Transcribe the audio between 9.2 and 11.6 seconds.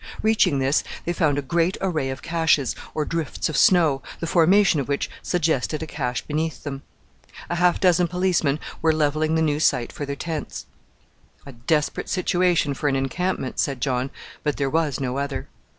the new site for their tents. "A